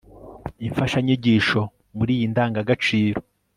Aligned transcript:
imfashanyigisho 0.67 1.61
muri 1.97 2.11
iyi 2.17 2.25
ndangagaciro 2.31 3.19